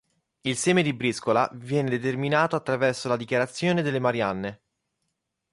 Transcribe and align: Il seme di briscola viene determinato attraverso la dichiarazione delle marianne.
Il 0.41 0.57
seme 0.57 0.81
di 0.81 0.93
briscola 0.93 1.47
viene 1.53 1.87
determinato 1.87 2.55
attraverso 2.55 3.07
la 3.07 3.15
dichiarazione 3.15 3.83
delle 3.83 3.99
marianne. 3.99 4.61